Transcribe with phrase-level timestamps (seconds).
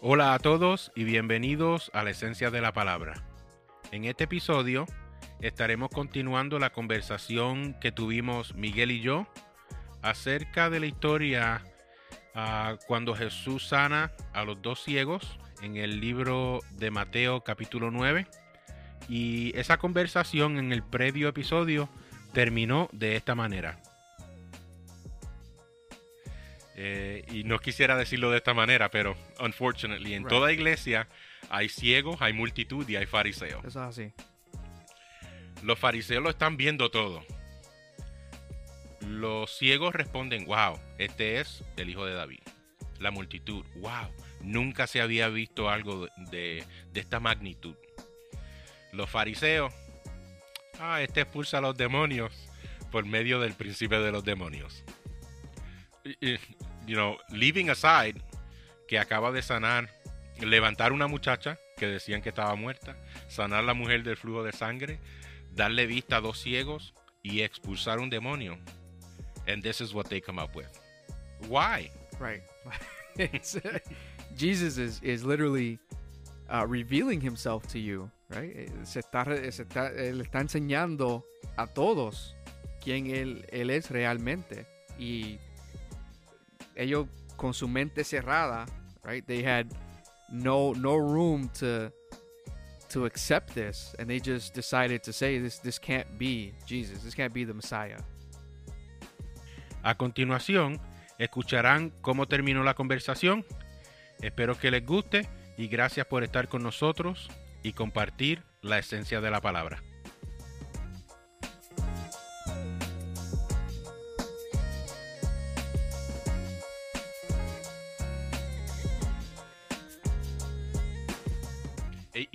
[0.00, 3.14] Hola a todos y bienvenidos a la esencia de la palabra.
[3.90, 4.86] En este episodio
[5.40, 9.26] estaremos continuando la conversación que tuvimos Miguel y yo
[10.00, 11.64] acerca de la historia
[12.32, 18.28] ah, cuando Jesús sana a los dos ciegos en el libro de Mateo capítulo 9.
[19.08, 21.88] Y esa conversación en el previo episodio
[22.32, 23.80] terminó de esta manera.
[26.80, 30.28] Eh, y no quisiera decirlo de esta manera, pero unfortunately, en Right.
[30.28, 31.08] toda iglesia
[31.50, 33.64] hay ciegos, hay multitud y hay fariseos.
[33.64, 34.12] Eso es así.
[35.64, 37.24] Los fariseos lo están viendo todo.
[39.00, 42.42] Los ciegos responden, wow, este es el hijo de David.
[43.00, 44.08] La multitud, wow,
[44.42, 47.74] nunca se había visto algo de, de esta magnitud.
[48.92, 49.74] Los fariseos,
[50.78, 52.32] ah, este expulsa a los demonios
[52.92, 54.84] por medio del príncipe de los demonios.
[56.88, 58.22] You know, leaving aside
[58.88, 59.90] que acaba de sanar,
[60.40, 62.96] levantar una muchacha que decían que estaba muerta,
[63.28, 64.98] sanar la mujer del flujo de sangre,
[65.54, 68.58] darle vista a dos ciegos y expulsar un demonio.
[69.46, 70.80] And this is what they come up with.
[71.46, 71.90] Why?
[72.18, 72.42] Right.
[74.34, 75.78] Jesus is, is literally
[76.48, 78.70] uh, revealing himself to you, right?
[78.84, 81.22] Se está, se está, él está enseñando
[81.58, 82.34] a todos
[82.80, 84.64] quién él, él es realmente.
[84.98, 85.38] Y
[86.78, 88.64] ellos con su mente cerrada,
[89.04, 89.26] right?
[89.26, 89.66] They had
[90.30, 91.92] no room to
[92.88, 97.02] to accept this and they just decided to say this this can't be Jesus.
[97.02, 97.98] This can't be the Messiah.
[99.82, 100.80] A continuación,
[101.18, 103.44] escucharán cómo terminó la conversación.
[104.20, 107.28] Espero que les guste y gracias por estar con nosotros
[107.62, 109.82] y compartir la esencia de la palabra.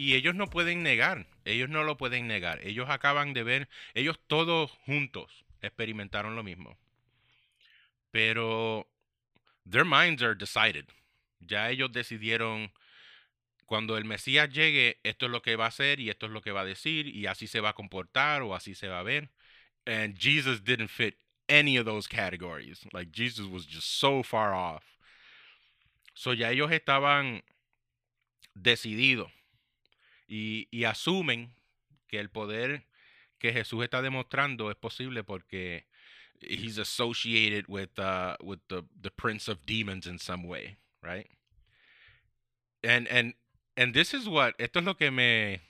[0.03, 2.59] Y ellos no pueden negar, ellos no lo pueden negar.
[2.67, 6.77] Ellos acaban de ver, ellos todos juntos experimentaron lo mismo.
[8.11, 8.85] Pero
[9.65, 10.87] their minds are decided.
[11.39, 12.73] Ya ellos decidieron
[13.65, 16.41] cuando el Mesías llegue, esto es lo que va a hacer y esto es lo
[16.41, 19.03] que va a decir y así se va a comportar o así se va a
[19.03, 19.29] ver.
[19.85, 21.15] And Jesus didn't fit
[21.47, 22.85] any of those categories.
[22.91, 24.83] Like Jesus was just so far off.
[26.13, 27.41] So ya ellos estaban
[28.53, 29.31] decididos
[30.33, 31.51] y, y asumen
[32.07, 32.83] que el poder
[33.39, 35.85] que Jesús está demostrando es posible porque
[36.41, 41.27] he's associated with uh, with the the prince of demons in some way, right?
[42.83, 43.33] And and
[43.77, 45.61] and this is what esto es lo que me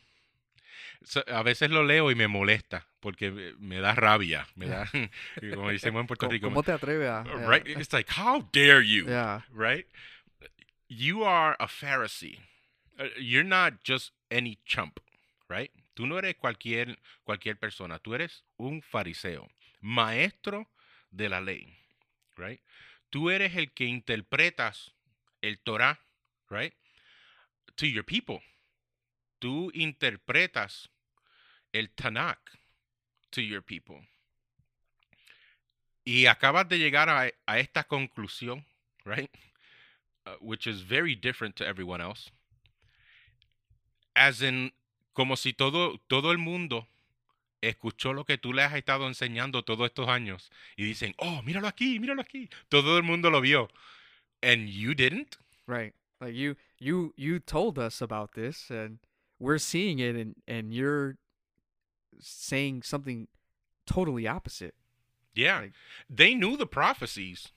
[1.03, 4.85] so- a veces lo leo y me molesta porque me- da rabia, me da
[5.53, 7.67] como decimos en Puerto ¿Cómo, Rico, cómo te atreves a, Uh, right?
[7.67, 9.05] It's like how dare you?
[9.07, 9.41] Yeah.
[9.51, 9.85] right?
[10.87, 12.39] You are a Pharisee.
[12.99, 14.99] Uh, You're not just any chump,
[15.49, 15.71] right?
[15.93, 17.99] Tú no eres cualquier, cualquier persona.
[17.99, 19.47] Tú eres un fariseo,
[19.79, 20.67] maestro
[21.11, 21.77] de la ley,
[22.37, 22.61] right?
[23.09, 24.91] Tú eres el que interpretas
[25.41, 25.99] el Torah,
[26.49, 26.73] right?
[27.75, 28.41] To your people.
[29.39, 30.89] Tú interpretas
[31.73, 32.39] el Tanakh
[33.31, 34.07] to your people.
[36.05, 38.65] Y acabas de llegar a, a esta conclusión,
[39.05, 39.29] right?
[40.25, 42.31] Uh, which is very different to everyone else.
[44.15, 44.73] As in,
[45.13, 46.87] como si todo, todo el mundo
[47.61, 51.67] escuchó lo que tú le has estado enseñando todos estos años y dicen, oh, míralo
[51.67, 52.49] aquí, míralo aquí.
[52.69, 53.69] Todo el mundo lo vio.
[54.41, 55.37] And you didn't?
[55.65, 55.93] Right.
[56.19, 58.99] Like you you you told us about this and
[59.39, 61.17] we're seeing it and and you're
[62.19, 63.27] saying something
[63.85, 64.73] totally opposite.
[65.33, 65.61] Yeah.
[65.61, 65.73] Like-
[66.09, 67.51] They knew the prophecies.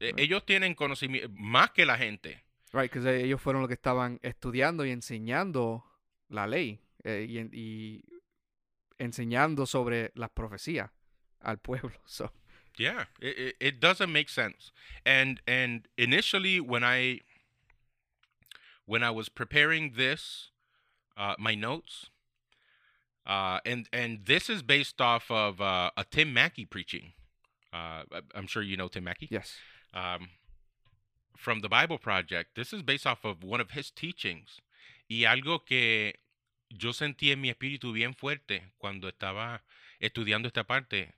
[0.00, 0.18] E- Right.
[0.20, 2.42] Ellos tienen conocimiento más que la gente.
[2.72, 5.84] Right, because ellos fueron los que estaban estudiando y enseñando
[6.34, 8.04] la ley eh, y, y
[8.98, 10.90] enseñando sobre las profecías
[11.40, 11.92] al pueblo.
[12.06, 12.30] So,
[12.76, 14.72] Yeah, it, it, doesn't make sense.
[15.06, 17.20] And and initially when I
[18.84, 20.50] when I was preparing this,
[21.16, 22.10] uh, my notes,
[23.26, 27.12] uh, and and this is based off of uh, a Tim Mackey preaching.
[27.72, 28.02] Uh,
[28.34, 29.56] I'm sure you know Tim Mackey yes.
[29.92, 30.30] um,
[31.36, 32.56] from the Bible Project.
[32.56, 34.60] This is based off of one of his teachings.
[35.08, 36.14] Y algo que
[36.76, 39.62] yo sentí en mi espíritu bien fuerte cuando estaba
[40.00, 41.14] estudiando esta parte.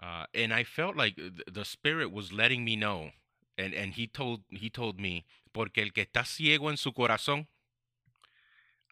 [0.00, 3.12] Uh, and I felt like th- the Spirit was letting me know.
[3.58, 7.48] And, and he told he told me, porque el que está ciego en su corazón,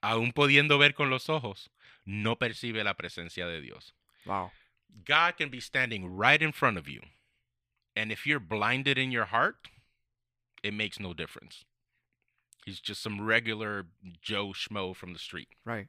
[0.03, 1.69] aún pudiendo ver con los ojos,
[2.07, 3.93] no percibe la presencia de Dios.
[4.25, 4.53] Wow.
[5.05, 7.01] God can be standing right in front of you.
[7.95, 9.69] And if you're blinded in your heart,
[10.63, 11.65] it makes no difference.
[12.65, 13.87] He's just some regular
[14.23, 15.49] Joe Schmo from the street.
[15.65, 15.89] Right.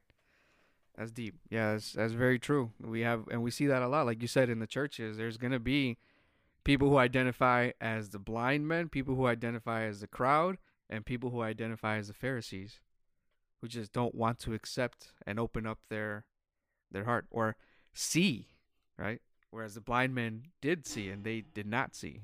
[0.98, 1.36] That's deep.
[1.50, 2.72] Yeah, that's that's very true.
[2.82, 4.06] We have and we see that a lot.
[4.06, 5.98] Like you said in the churches, there's gonna be
[6.64, 10.58] people who identify as the blind men, people who identify as the crowd,
[10.90, 12.80] and people who identify as the Pharisees,
[13.62, 16.26] who just don't want to accept and open up their
[16.92, 17.56] their heart or
[17.94, 18.48] see,
[18.98, 19.22] right?
[19.52, 22.22] Whereas the blind men did see and they did not see.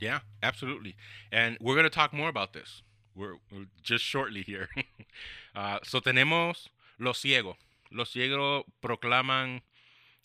[0.00, 0.96] Yeah, absolutely.
[1.30, 2.82] And we're going to talk more about this.
[3.14, 3.36] We're,
[3.82, 4.68] just shortly here.
[5.54, 7.56] uh, so tenemos los ciegos.
[7.90, 9.62] Los ciegos proclaman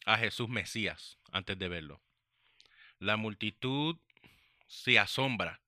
[0.06, 2.00] a Jesús Mesías antes de verlo.
[3.00, 3.98] La multitud
[4.68, 5.60] se asombra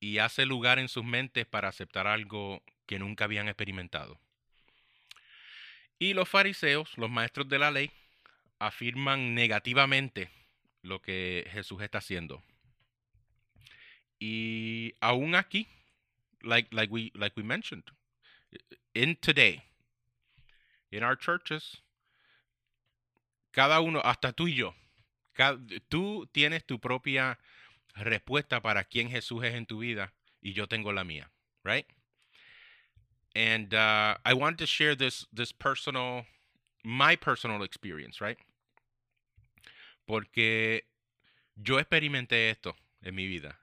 [0.00, 4.18] y hace lugar en sus mentes para aceptar algo que nunca habían experimentado.
[5.98, 7.90] Y los fariseos, los maestros de la ley,
[8.58, 10.30] afirman negativamente
[10.82, 12.42] lo que Jesús está haciendo.
[14.18, 15.68] Y aún aquí,
[16.44, 17.84] like like we like we mentioned,
[18.94, 19.62] in today,
[20.90, 21.78] in our churches,
[23.52, 24.74] cada uno, hasta tú y yo,
[25.34, 25.58] cada,
[25.90, 27.38] tú tienes tu propia
[27.94, 30.12] respuesta para quién Jesús es en tu vida
[30.42, 31.30] y yo tengo la mía,
[31.64, 31.86] right?
[33.34, 36.26] And uh, I wanted to share this this personal,
[36.84, 38.38] my personal experience, right?
[40.06, 40.82] Porque
[41.56, 43.61] yo experimenté esto en mi vida.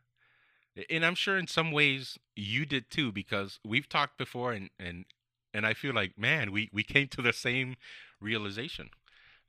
[0.89, 5.05] And I'm sure in some ways you did too, because we've talked before and and
[5.53, 7.75] and I feel like, man, we, we came to the same
[8.21, 8.89] realization.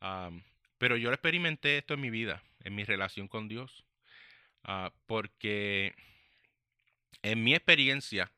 [0.00, 0.43] Um,
[0.79, 3.82] pero yo experimenté esto en mi vida, en mi relación con Dios,
[4.67, 5.93] uh, porque
[7.23, 8.31] en mi experiencia,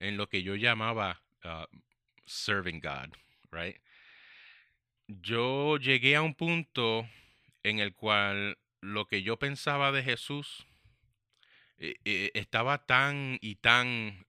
[0.00, 1.66] en lo que yo llamaba uh,
[2.26, 3.14] serving God,
[3.52, 3.76] right?
[5.06, 7.06] Yo llegué a un punto
[7.62, 10.66] en el cual lo que yo pensaba de Jesús
[11.78, 14.24] eh, eh, estaba tan y tan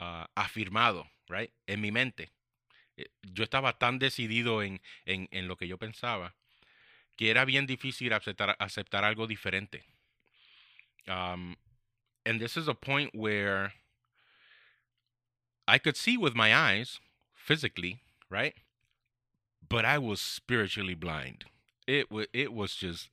[0.00, 2.30] uh, afirmado, right, en mi mente.
[2.96, 6.34] Eh, yo estaba tan decidido en, en, en, lo que yo pensaba
[7.16, 9.84] que era bien difícil aceptar, aceptar algo diferente.
[11.06, 11.56] Um,
[12.24, 13.74] and this is a point where
[15.66, 17.00] I could see with my eyes
[17.34, 18.54] physically, right?
[19.68, 21.44] But I was spiritually blind.
[21.86, 23.10] It was it was just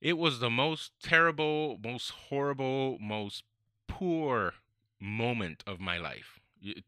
[0.00, 3.42] it was the most terrible, most horrible, most
[3.86, 4.54] poor
[5.00, 6.38] moment of my life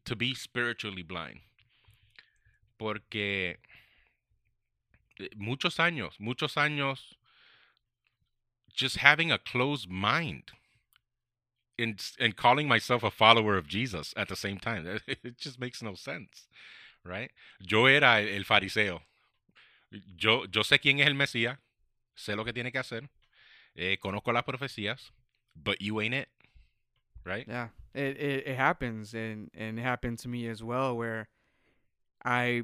[0.05, 1.39] to be spiritually blind.
[2.77, 3.57] Porque
[5.19, 7.15] eh, muchos años, muchos años
[8.73, 10.51] just having a closed mind
[11.77, 14.99] and and calling myself a follower of Jesus at the same time.
[15.07, 16.47] It just makes no sense,
[17.03, 17.31] right?
[17.59, 19.01] Yo era el fariseo.
[19.91, 21.57] Yo yo sé quién es el Mesías,
[22.15, 23.09] sé lo que tiene que hacer,
[23.75, 25.11] eh, conozco las profecías,
[25.55, 26.29] but you ain't it,
[27.25, 27.45] right?
[27.47, 31.29] Yeah, it, it it happens, and and it happened to me as well, where
[32.23, 32.63] I,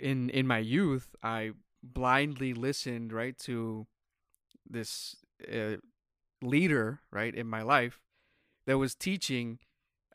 [0.00, 1.52] in in my youth, I
[1.82, 3.86] blindly listened right to
[4.68, 5.16] this
[5.52, 5.76] uh,
[6.40, 8.00] leader right in my life
[8.66, 9.58] that was teaching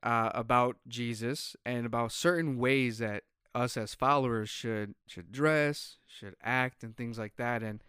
[0.04, 3.24] uh, about Jesus and about certain ways that
[3.54, 7.83] us as followers should should dress, should act, and things like that, and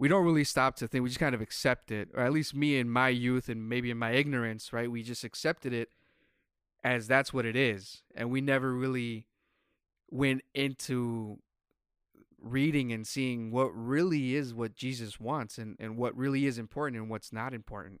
[0.00, 1.02] we don't really stop to think.
[1.02, 3.90] We just kind of accept it, or at least me in my youth and maybe
[3.90, 4.90] in my ignorance, right?
[4.90, 5.90] We just accepted it
[6.82, 9.26] as that's what it is, and we never really
[10.10, 11.40] went into
[12.40, 16.98] reading and seeing what really is what Jesus wants and, and what really is important
[16.98, 18.00] and what's not important.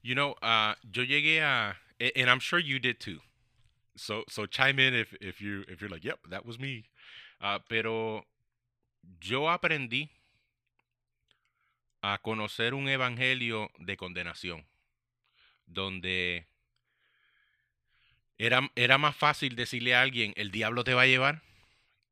[0.00, 1.74] You know, uh, yo llegué a,
[2.16, 3.18] and I'm sure you did too.
[3.96, 6.84] So, so chime in if, if you if you're like, yep, that was me.
[7.40, 8.22] Uh, pero
[9.20, 10.10] yo aprendí
[12.12, 14.66] a conocer un evangelio de condenación,
[15.64, 16.46] donde
[18.36, 21.40] era, era más fácil decirle a alguien, el diablo te va a llevar,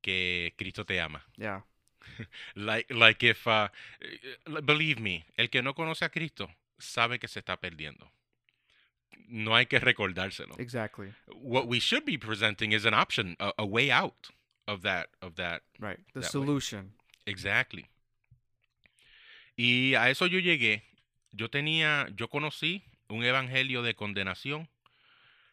[0.00, 1.26] que Cristo te ama.
[1.36, 1.66] Yeah.
[2.54, 3.68] like, like if, uh,
[4.64, 8.10] believe me, el que no conoce a Cristo sabe que se está perdiendo.
[9.28, 10.58] No hay que recordárselo.
[10.58, 11.12] Exactly.
[11.34, 14.30] What we should be presenting is an option, a, a way out
[14.66, 15.62] of that, of that.
[15.78, 16.00] Right.
[16.14, 16.94] The solution.
[17.26, 17.32] Way.
[17.32, 17.91] Exactly.
[19.56, 20.82] Y a eso yo llegué.
[21.32, 24.68] Yo tenía, yo conocí un evangelio de condenación,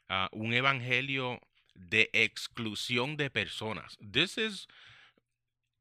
[0.10, 1.40] uh, un evangelio
[1.76, 3.98] de exclusión de personas.
[4.02, 4.68] This is,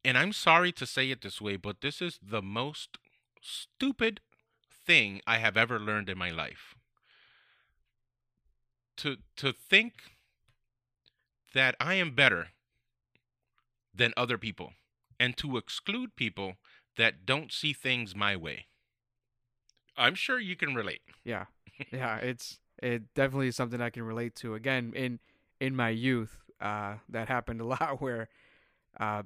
[0.05, 2.99] and I'm sorry to say it this way, but this is the most
[3.43, 4.21] stupid
[4.87, 6.75] thing I have ever learned in my life.
[8.99, 9.93] To to think
[11.55, 12.49] that I am better
[13.95, 14.73] than other people
[15.21, 16.57] and to exclude people
[16.99, 18.67] that don't see things my way.
[19.97, 21.01] I'm sure you can relate.
[21.25, 21.45] Yeah.
[21.93, 24.55] Yeah, it's it definitely is something I can relate to.
[24.55, 25.21] Again, in
[25.61, 28.29] in my youth, uh, that happened a lot where
[28.99, 29.23] uh,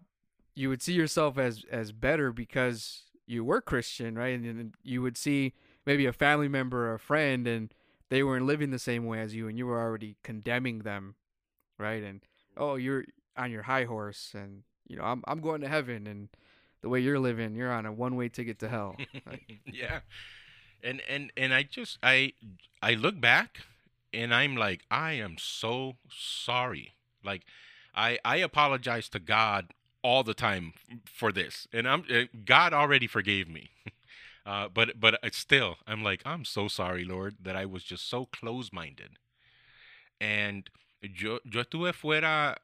[0.55, 4.39] you would see yourself as as better because you were Christian, right?
[4.39, 5.55] And, and you would see
[5.87, 7.73] maybe a family member or a friend, and
[8.11, 11.15] they weren't living the same way as you, and you were already condemning them,
[11.79, 12.03] right?
[12.03, 12.21] And
[12.57, 13.05] oh, you're
[13.37, 16.29] on your high horse, and you know I'm I'm going to heaven, and
[16.83, 18.97] the way you're living, you're on a one way ticket to hell.
[19.27, 20.01] Like, yeah.
[20.83, 22.33] And and and I just I
[22.83, 23.61] I look back
[24.13, 26.95] and I'm like I am so sorry.
[27.25, 27.43] Like
[27.95, 29.73] I I apologize to God
[30.03, 30.73] all the time
[31.05, 31.69] for this.
[31.73, 33.71] And I'm uh, God already forgave me.
[34.45, 38.25] Uh, but but still I'm like I'm so sorry, Lord, that I was just so
[38.25, 39.11] close-minded.
[40.21, 40.69] And
[41.01, 42.57] yo yo estuve fuera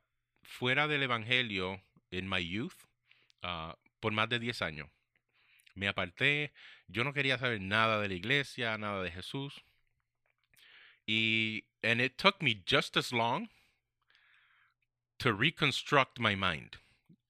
[0.45, 1.79] fuera del evangelio
[2.11, 2.85] in my youth
[3.45, 4.89] uh, por más de 10 años.
[5.75, 6.53] Me aparté,
[6.89, 9.63] yo no quería saber nada de la iglesia, nada de Jesús.
[11.07, 13.49] Y and it took me just as long
[15.19, 16.79] to reconstruct my mind.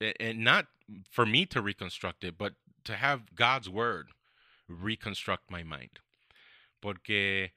[0.01, 0.67] And not
[1.11, 4.09] for me to reconstruct it, but to have God's word
[4.69, 6.01] reconstruct my mind.
[6.81, 7.53] Porque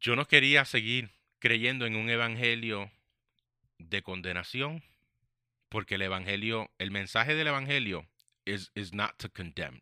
[0.00, 2.90] yo no quería seguir creyendo en un evangelio
[3.78, 4.82] de condenación,
[5.72, 8.04] porque el evangelio, el mensaje del evangelio
[8.44, 9.80] is is not to condemn.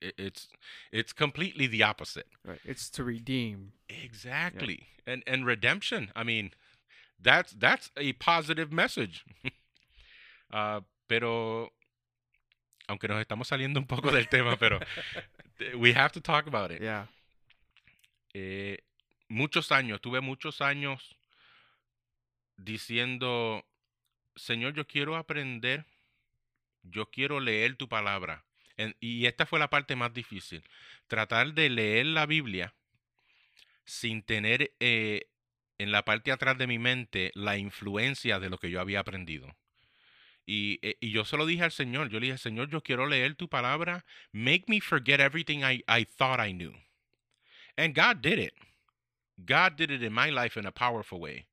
[0.00, 0.48] It's
[0.92, 2.28] it's completely the opposite.
[2.44, 2.60] right?
[2.64, 3.72] It's to redeem.
[3.88, 4.86] Exactly.
[5.04, 6.52] And and redemption, I mean,
[7.20, 9.24] that's that's a positive message.
[10.54, 11.72] Ah, pero
[12.86, 14.80] aunque nos estamos saliendo un poco del tema, pero
[15.78, 16.82] we have to talk about it.
[16.82, 17.06] Yeah.
[18.34, 18.76] Eh,
[19.30, 21.16] muchos años, tuve muchos años
[22.58, 23.64] diciendo,
[24.36, 25.84] Señor, yo quiero aprender,
[26.82, 28.44] yo quiero leer tu palabra.
[29.00, 30.64] Y esta fue la parte más difícil,
[31.06, 32.74] tratar de leer la Biblia
[33.84, 35.28] sin tener eh,
[35.78, 39.54] en la parte atrás de mi mente la influencia de lo que yo había aprendido.
[40.46, 43.06] Y, eh, y yo se lo dije al Señor, yo le dije, Señor, yo quiero
[43.06, 46.74] leer tu palabra, make me forget everything I, I thought I knew.
[47.76, 48.54] And God did it.
[49.38, 51.46] God did it in my life in a powerful way.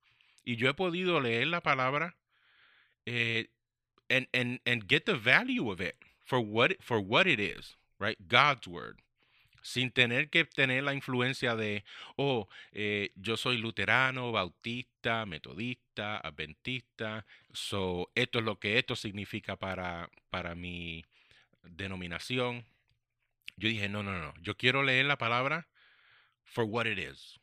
[0.43, 2.15] Y yo he podido leer la palabra
[3.09, 3.43] eh,
[4.09, 7.75] and, and, and get the value of it for what, it- for what it is,
[7.99, 8.17] right?
[8.27, 8.99] God's word.
[9.61, 11.83] Sin tener que tener la influencia de,
[12.17, 19.57] oh, eh, yo soy luterano, bautista, metodista, adventista, so esto es lo que esto significa
[19.57, 21.03] para, para mi
[21.63, 22.63] denominación.
[23.57, 25.67] Yo dije, no, no, no, yo quiero leer la palabra
[26.45, 27.37] for what it is.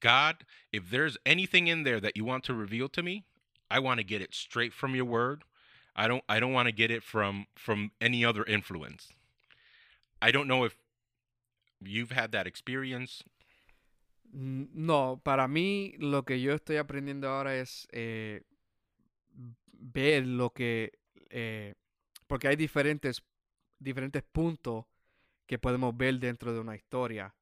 [0.00, 3.24] God, if there's anything in there that you want to reveal to me,
[3.70, 5.44] I want to get it straight from your word.
[5.94, 9.08] I don't I don't want to get it from from any other influence.
[10.20, 10.76] I don't know if
[11.80, 13.22] you've had that experience.
[14.32, 18.42] No, para mí lo que yo estoy aprendiendo ahora es eh,
[19.72, 20.92] ver lo que,
[21.30, 21.74] eh,
[22.26, 23.22] porque hay diferentes,
[23.78, 24.84] diferentes puntos
[25.46, 27.34] que podemos ver dentro de una historia.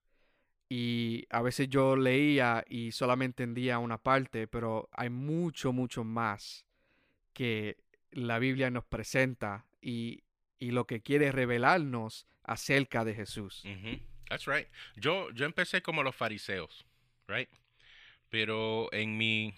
[0.69, 6.65] Y a veces yo leía y solamente entendía una parte, pero hay mucho, mucho más
[7.33, 7.77] que
[8.13, 10.23] la Biblia nos presenta y,
[10.59, 13.65] y lo que quiere revelarnos acerca de Jesús.
[14.29, 14.67] That's right.
[14.97, 16.85] Yo, yo empecé como los fariseos,
[17.29, 17.49] right?
[18.31, 19.55] Pero en mi,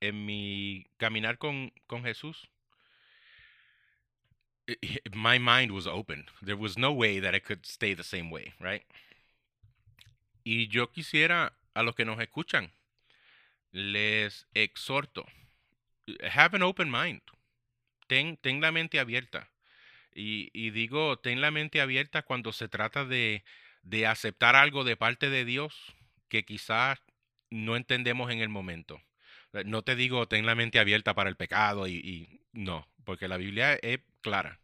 [0.00, 2.48] en mi caminar con, con Jesús,
[4.66, 4.76] i-
[5.14, 6.26] my mind was open.
[6.42, 8.82] There was no way that I could stay the same way, right?
[10.44, 12.72] Y yo quisiera a los que nos escuchan,
[13.72, 15.26] les exhorto,
[16.32, 17.22] have an open mind.
[18.06, 19.50] Ten, ten la mente abierta.
[20.14, 23.42] Y, y digo, ten la mente abierta cuando se trata de,
[23.82, 25.94] de aceptar algo de parte de Dios
[26.28, 27.00] que quizás
[27.50, 29.00] no entendemos en el momento.
[29.64, 33.36] No te digo, ten la mente abierta para el pecado y, y no, porque la
[33.36, 34.60] Biblia es clara.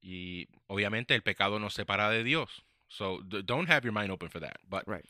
[0.00, 2.64] Y obviamente el pecado nos separa de Dios.
[2.88, 4.58] So d- don't have your mind open for that.
[4.68, 5.04] But Right.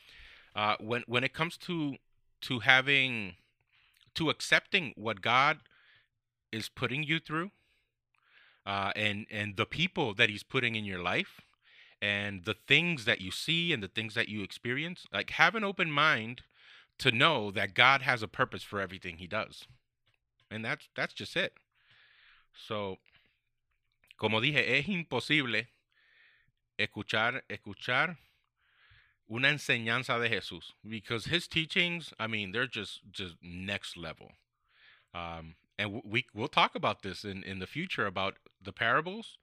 [0.54, 1.96] uh, when when it comes to
[2.42, 3.36] to having
[4.14, 5.60] to accepting what God
[6.50, 7.50] is putting you through,
[8.66, 11.40] uh, and and the people that He's putting in your life,
[12.02, 15.64] and the things that you see and the things that you experience, like have an
[15.64, 16.42] open mind
[16.98, 19.66] to know that God has a purpose for everything He does,
[20.50, 21.54] and that's that's just it.
[22.52, 22.98] So,
[24.18, 25.66] como dije, es imposible
[26.78, 28.16] escuchar escuchar
[29.28, 34.32] una enseñanza de Jesús because his teachings, I mean, they're just just next level.
[35.14, 39.38] Um, and we we'll talk about this in in the future about the parables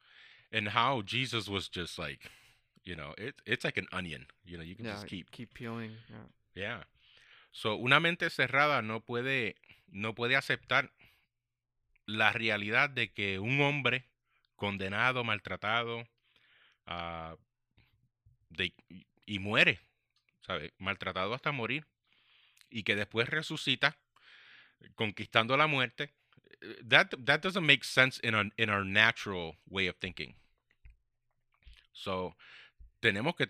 [0.51, 2.31] and how Jesus was just like
[2.85, 4.27] You know, it's it's like an onion.
[4.45, 5.91] You know, you can Yeah, just keep keep peeling.
[6.07, 6.27] yeah.
[6.53, 6.83] Yeah.
[7.51, 9.55] So, una mente cerrada no puede,
[9.91, 10.89] no puede aceptar
[12.05, 14.03] la realidad de que un hombre
[14.55, 16.05] condenado, maltratado,
[16.85, 17.35] ah,
[18.49, 18.73] de-
[19.25, 19.79] y muere,
[20.41, 20.73] ¿sabe?
[20.77, 21.85] Maltratado hasta morir,
[22.69, 23.97] y que después resucita,
[24.95, 26.13] conquistando la muerte.
[26.61, 30.35] eh, That, that doesn't make sense in our, in our natural way of thinking.
[31.93, 32.35] So,
[32.99, 33.47] tenemos que,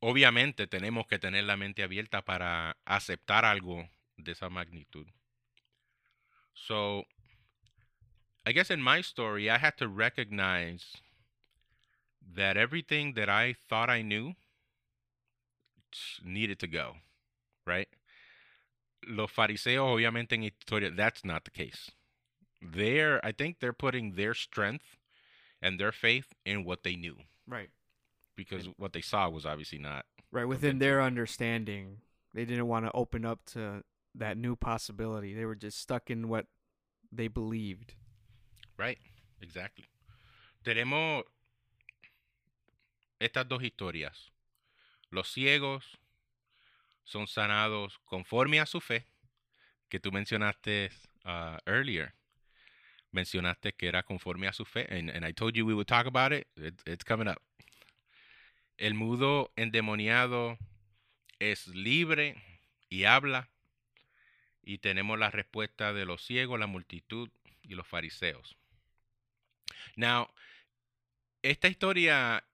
[0.00, 5.06] obviamente tenemos que tener la mente abierta para aceptar algo de esa magnitud.
[6.54, 7.06] So,
[8.44, 10.96] I guess in my story, I had to recognize
[12.34, 14.34] that everything that I thought I knew
[16.24, 16.94] needed to go,
[17.66, 17.88] right?
[19.06, 21.90] Los fariseos, obviamente en historia, that's not the case.
[22.60, 24.96] They're, I think they're putting their strength
[25.62, 27.16] and their faith in what they knew
[27.46, 27.70] Right.
[28.36, 30.44] because what they saw was obviously not Right.
[30.46, 32.02] Within their understanding,
[32.34, 33.82] they didn't want to open up to
[34.14, 35.32] that new possibility.
[35.32, 36.46] They were just stuck in what
[37.10, 37.94] they believed.
[38.76, 38.98] right.
[39.40, 39.84] Exactly.
[40.64, 41.22] Tenemos
[43.18, 44.32] estas dos historias.
[45.10, 45.98] Los ciegos
[47.04, 49.06] son sanados conforme a su fe,
[49.88, 50.90] que tú mencionaste
[51.24, 52.14] uh, earlier.
[53.10, 56.32] Mencionaste que era conforme a su fe, and, I told you we would talk about
[56.32, 56.46] it.
[56.56, 56.80] it.
[56.86, 57.40] It's coming up.
[58.76, 60.58] El mudo endemoniado
[61.38, 62.36] es libre
[62.90, 63.48] y habla.
[64.62, 67.30] Y tenemos la respuesta de los ciegos, la multitud
[67.62, 68.58] y los fariseos.
[69.96, 70.28] Now,
[71.42, 72.44] esta historia,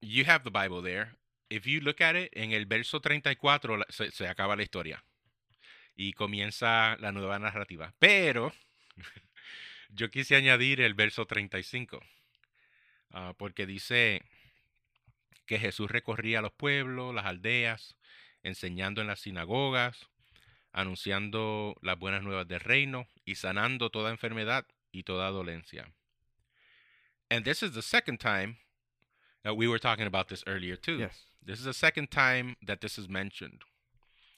[0.00, 1.16] you have the Bible there.
[1.48, 5.04] If you look at it, en el verso 34 la- se, se acaba la historia
[5.96, 7.92] y comienza la nueva narrativa.
[7.98, 8.52] Pero
[9.90, 12.00] yo quise añadir el verso 35,
[13.10, 14.22] ah, porque dice
[15.46, 17.96] que Jesús recorría los pueblos, las aldeas,
[18.42, 20.08] enseñando en las sinagogas,
[20.72, 25.92] anunciando las buenas nuevas del reino y sanando toda enfermedad y toda dolencia.
[27.28, 28.58] And this is the second time
[29.46, 30.98] uh, we were talking about this earlier too.
[30.98, 31.24] Yes.
[31.44, 33.62] This is the second time that this is mentioned.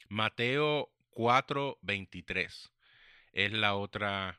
[0.08, 2.70] Mateo 4:23
[3.32, 4.38] es la otra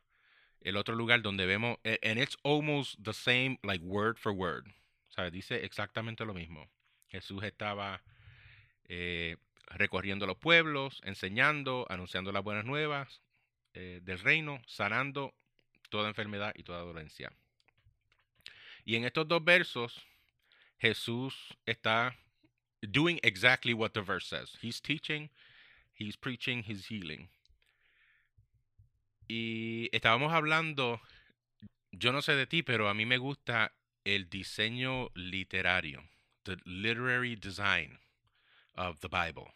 [0.62, 4.68] el otro lugar donde vemos a- and it's almost the same like word for word.
[5.10, 6.70] O sea, dice exactamente lo mismo.
[7.10, 8.02] Jesús estaba
[8.90, 13.22] eh, recorriendo los pueblos, enseñando, anunciando las buenas nuevas
[13.74, 15.34] eh, del reino, sanando
[15.90, 17.32] toda enfermedad y toda dolencia.
[18.86, 20.06] Y en estos dos versos,
[20.84, 21.34] Jesús
[21.66, 22.14] está
[22.82, 24.58] doing exactly what the verse says.
[24.62, 25.30] He's teaching,
[25.94, 27.30] he's preaching, he's healing.
[29.30, 31.00] Y estábamos hablando,
[31.94, 33.72] yo no sé de ti, pero a mí me gusta
[34.04, 36.04] el diseño literario,
[36.44, 38.00] the literary design
[38.76, 39.54] of the Bible.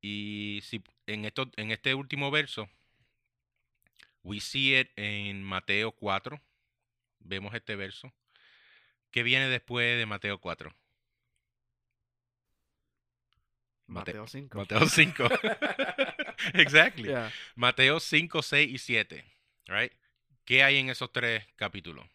[0.00, 2.68] Y si en esto, en este último verso,
[4.22, 6.40] we see it en Mateo 4.
[7.18, 8.12] Vemos este verso.
[9.10, 10.72] ¿Qué viene después de Mateo 4?
[13.86, 14.58] Mate- Mateo 5.
[14.58, 15.24] Mateo 5.
[16.54, 17.08] exactly.
[17.08, 17.30] Yeah.
[17.56, 19.24] Mateo 5, 6 y 7.
[19.66, 19.92] Right?
[20.44, 22.06] ¿Qué hay en esos tres capítulos?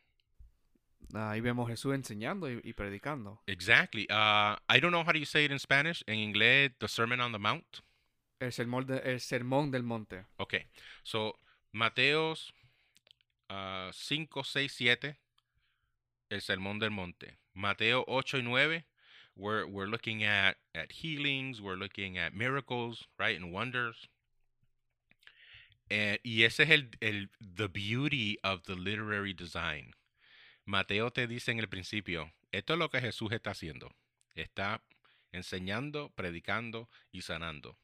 [1.13, 3.41] Ah, ahí vemos Jesús enseñando y, y predicando.
[3.45, 4.07] Exactly.
[4.09, 6.03] Uh, I don't know how do you say it in Spanish.
[6.07, 7.79] En inglés, the Sermon on the Mount.
[8.39, 10.25] El sermón, de- el sermón del monte.
[10.37, 10.65] Okay.
[11.03, 11.37] So,
[11.71, 12.53] Mateos
[13.49, 15.17] uh, 5, 6, 7,
[16.29, 17.37] el Sermón del Monte.
[17.53, 18.85] Mateo 8 y 9,
[19.35, 24.07] we're, we're looking at, at healings, we're looking at miracles, right, and wonders.
[25.89, 29.93] Eh, y ese es el, el, the beauty of the literary design.
[30.65, 33.93] Mateo te dice en el principio, esto es lo que Jesús está haciendo.
[34.33, 34.81] Está
[35.31, 37.77] enseñando, predicando y sanando.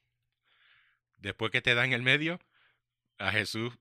[1.19, 2.39] Después que te da en el medio,
[3.19, 3.73] a Jesús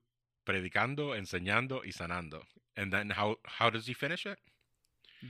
[0.43, 2.45] predicando, enseñando y sanando.
[2.75, 4.39] And then how how does he finish it?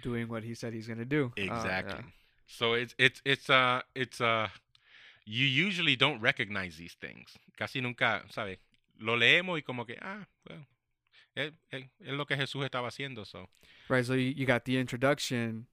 [0.02, 1.34] Doing what he said he's going to do.
[1.36, 1.56] Yeah.
[1.56, 2.04] Exactly.
[2.48, 4.48] So it's it's it's uh it's uh
[5.26, 7.38] you usually don't recognize these things.
[7.58, 8.58] Casi nunca, ¿sabes?
[9.00, 10.66] Lo leemos y como que ah, well,
[11.36, 13.48] es, es, es lo que Jesús estaba haciendo, so.
[13.90, 14.06] Right.
[14.06, 15.68] So you, you got the introduction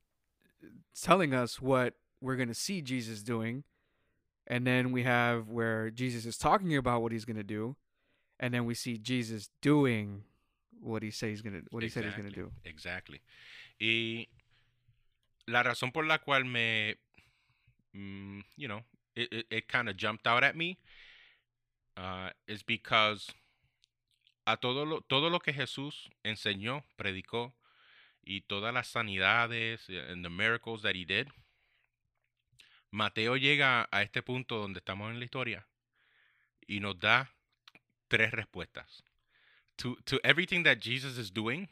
[0.95, 3.65] telling us what we're going to see Jesus doing.
[4.47, 7.77] And then we have where Jesus is talking about what he's going to do.
[8.41, 10.23] And then we see Jesus doing
[10.81, 12.51] what he says he's going to what he said he's going to do.
[12.65, 13.21] Exactly.
[13.79, 14.29] Y
[15.47, 16.99] la razón por la cual me,
[17.93, 20.79] mm, you know, it, it, it kind of jumped out at me
[21.97, 23.33] uh, is because
[24.47, 27.55] a todo lo, todo lo que Jesús enseñó, predicó
[28.23, 31.29] y todas las sanidades and the miracles that he did,
[32.91, 35.67] Mateo llega a este punto donde estamos en la historia
[36.67, 37.31] y nos da
[38.09, 39.03] tres respuestas.
[39.77, 41.69] To, to everything that Jesus is doing,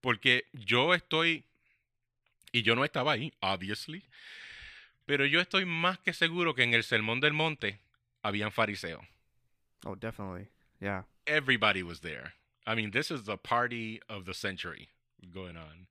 [0.00, 1.44] porque yo estoy,
[2.52, 4.04] y yo no estaba ahí, obviously,
[5.06, 7.80] pero yo estoy más que seguro que en el Sermón del Monte
[8.22, 9.04] habían fariseos.
[9.84, 10.48] Oh, definitely.
[10.80, 11.04] Yeah.
[11.26, 12.34] Everybody was there.
[12.66, 14.88] I mean, this is the party of the century
[15.32, 15.88] going on.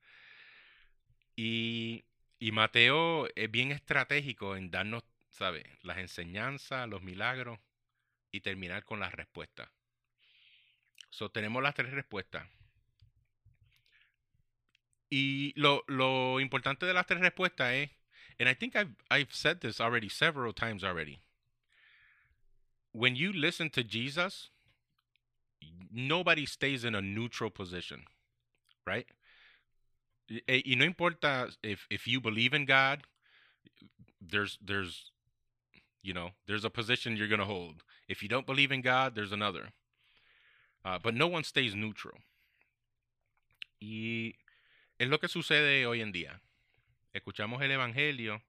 [1.36, 2.04] Y,
[2.39, 5.63] y Mateo es bien estratégico en darnos, ¿sabe?
[5.84, 7.60] Las enseñanzas, los milagros
[8.32, 9.69] y terminar con las respuestas.
[11.10, 12.48] So, tenemos las tres respuestas.
[15.12, 17.89] Y lo, lo importante de las tres respuestas es,
[18.39, 21.19] and I think I've, I've said this already several times already.
[22.91, 24.50] When you listen to Jesus,
[25.91, 28.04] nobody stays in a neutral position,
[28.86, 29.08] right?
[30.30, 33.04] Y, y no importa if, if you believe in God,
[34.22, 35.12] there's there's
[36.02, 37.84] you know there's a position you're gonna hold.
[38.08, 39.69] If you don't believe in God, there's another.
[40.84, 42.17] Uh, but no one stays neutral.
[43.82, 44.34] Y
[45.00, 46.42] es lo que sucede hoy en día.
[47.14, 48.42] Escuchamos el evangelio,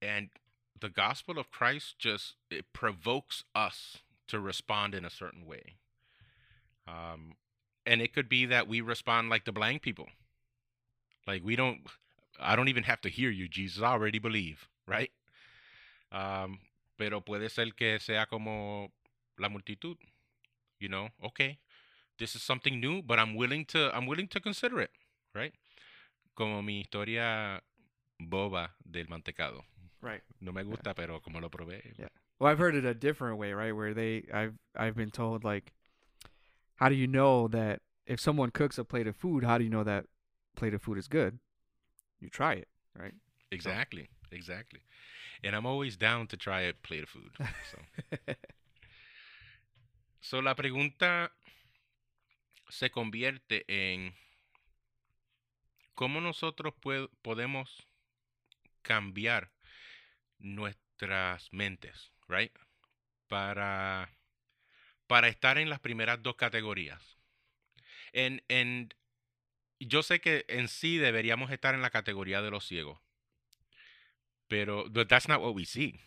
[0.00, 0.30] and
[0.78, 3.98] the gospel of Christ just it provokes us
[4.28, 5.76] to respond in a certain way.
[6.86, 7.36] Um,
[7.86, 10.08] and it could be that we respond like the blind people.
[11.26, 11.80] Like we don't,
[12.38, 13.82] I don't even have to hear you, Jesus.
[13.82, 15.10] I already believe, right?
[16.12, 16.60] Um,
[16.98, 18.90] pero puede ser que sea como
[19.38, 19.96] la multitud.
[20.78, 21.58] You know, okay,
[22.18, 24.90] this is something new, but I'm willing to, I'm willing to consider it,
[25.34, 25.52] right?
[26.34, 27.62] Como mi historia
[28.18, 29.64] boba del mantecado.
[30.00, 30.22] Right.
[30.40, 31.82] No me gusta, pero como lo probé.
[31.98, 32.08] Yeah.
[32.38, 33.72] Well, I've heard it a different way, right?
[33.72, 35.72] Where they, I've, I've been told like,
[36.76, 39.70] how do you know that if someone cooks a plate of food, how do you
[39.70, 40.06] know that
[40.56, 41.38] plate of food is good?
[42.20, 42.68] You try it,
[42.98, 43.14] right?
[43.50, 44.80] Exactly, exactly.
[45.42, 47.30] And I'm always down to try a plate of food.
[47.38, 47.78] So,
[50.20, 51.30] so la pregunta
[52.70, 54.12] se convierte en
[55.94, 57.86] cómo nosotros pue- podemos
[58.82, 59.50] cambiar
[60.38, 62.52] nuestras mentes, right?
[63.28, 64.10] Para,
[65.06, 67.18] para estar en las primeras dos categorías.
[68.12, 68.90] En, en,
[69.80, 73.00] yo sé que en sí deberíamos estar en la categoría de los ciegos,
[74.48, 76.00] pero but that's not what we see,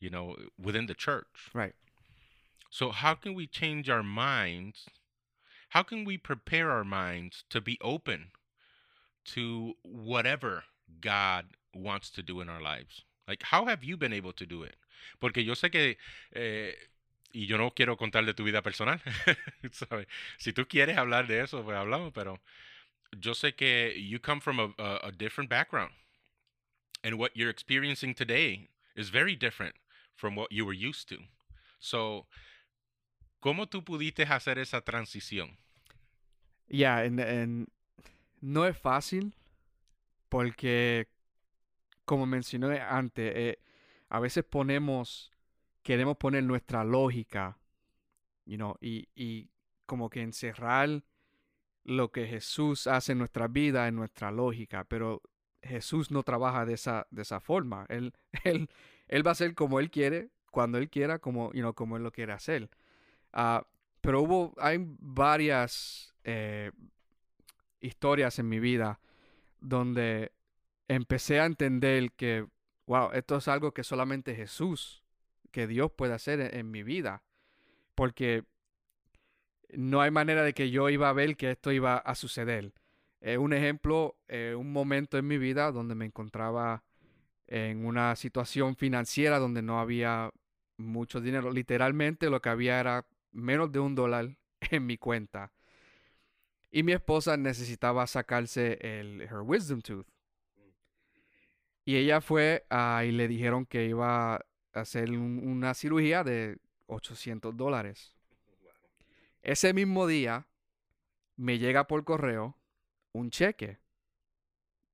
[0.00, 1.50] you know, within the church.
[1.54, 1.74] Right.
[2.70, 4.90] So how can we change our minds?
[5.70, 8.32] How can we prepare our minds to be open
[9.26, 10.64] to whatever
[11.00, 13.02] God wants to do in our lives?
[13.26, 14.76] Like how have you been able to do it?
[15.20, 15.96] Porque yo sé que
[16.34, 16.72] eh,
[17.32, 19.00] y yo no quiero contar de tu vida personal.
[19.72, 20.06] ¿sabes?
[20.38, 22.40] Si tú quieres hablar de eso, pues hablamos, pero
[23.18, 25.92] yo sé que you come from a, a, a different background.
[27.02, 29.74] And what you're experiencing today is very different
[30.14, 31.18] from what you were used to.
[31.78, 32.26] So,
[33.42, 35.58] ¿cómo tú pudiste hacer esa transición?
[36.68, 37.68] Yeah, and, and
[38.44, 39.34] no es fácil
[40.28, 41.08] porque,
[42.04, 43.58] como mencioné antes, eh,
[44.10, 45.32] a veces ponemos,
[45.82, 47.58] queremos poner nuestra lógica,
[48.44, 49.48] you y, y
[49.86, 51.02] como que encerrar
[51.84, 55.22] lo que Jesús hace en nuestra vida en nuestra lógica, pero
[55.62, 57.86] Jesús no trabaja de esa, de esa forma.
[57.88, 58.12] Él,
[58.44, 58.68] él,
[59.08, 62.12] él va a hacer como Él quiere, cuando Él quiera, como, you como Él lo
[62.12, 62.68] quiere hacer.
[63.32, 63.66] Ah,
[64.02, 66.70] pero hubo, hay varias eh,
[67.84, 69.00] historias en mi vida
[69.60, 70.32] donde
[70.88, 72.46] empecé a entender que,
[72.86, 75.04] wow, esto es algo que solamente Jesús,
[75.50, 77.22] que Dios puede hacer en, en mi vida.
[77.94, 78.44] Porque
[79.72, 82.72] no hay manera de que yo iba a ver que esto iba a suceder.
[83.20, 86.84] Eh, un ejemplo, eh, un momento en mi vida donde me encontraba
[87.46, 90.30] en una situación financiera donde no había
[90.76, 91.50] mucho dinero.
[91.50, 95.52] Literalmente lo que había era menos de un dólar en mi cuenta.
[96.76, 100.08] Y mi esposa necesitaba sacarse el her wisdom tooth.
[101.84, 106.58] Y ella fue ah, y le dijeron que iba a hacer un- una cirugía de
[106.86, 108.16] 800 dólares.
[109.42, 110.48] Ese mismo día
[111.36, 112.58] me llega por correo
[113.12, 113.78] un cheque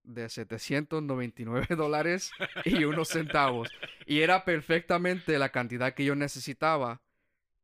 [0.02, 2.30] de 799 dólares
[2.66, 3.70] y unos centavos.
[4.04, 7.00] Y era perfectamente la cantidad que yo necesitaba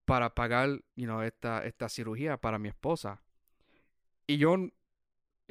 [0.07, 3.20] para pagar you know, esta, esta cirugía para mi esposa.
[4.26, 4.56] Y yo,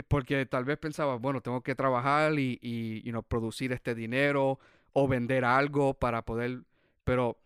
[0.07, 4.59] porque tal vez pensaba, bueno, tengo que trabajar y, y you producir este dinero
[4.93, 6.63] o vender algo para poder,
[7.03, 7.37] pero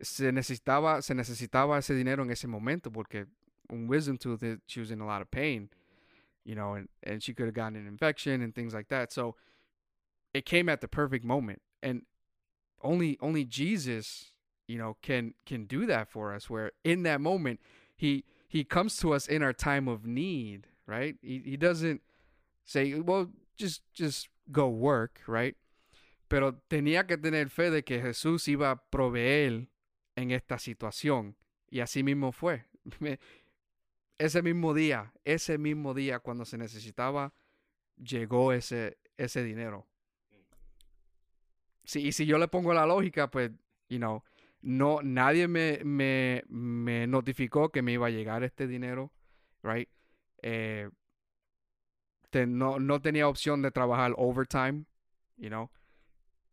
[0.00, 3.26] se necesitaba, se necesitaba ese dinero en ese momento porque
[3.68, 5.70] un wisdom tooth, it- she was in a lot of pain.
[6.44, 9.12] you know, and, and she could have gotten an infection and things like that.
[9.12, 9.36] So
[10.34, 11.62] it came at the perfect moment.
[11.84, 12.02] And
[12.82, 14.32] only only Jesus,
[14.66, 17.60] you know, can can do that for us where in that moment
[17.94, 21.16] he he comes to us in our time of need, right?
[21.22, 22.02] He he doesn't
[22.66, 25.56] say, well, just just go work, right?
[26.28, 29.68] Pero tenía que tener fe de que Jesús iba a proveer
[30.18, 31.34] en esta situación.
[31.70, 32.64] Y así mismo fue.
[34.18, 37.32] ese mismo día, ese mismo día cuando se necesitaba,
[37.96, 39.88] llegó ese, ese dinero.
[41.84, 43.50] Sí, y si yo le pongo la lógica, pues,
[43.88, 44.22] you know,
[44.62, 49.12] no, nadie me, me, me notificó que me iba a llegar este dinero,
[49.62, 49.88] right?
[50.42, 50.88] Eh,
[52.46, 54.86] no, no tenía opción de trabajar overtime,
[55.36, 55.70] you know.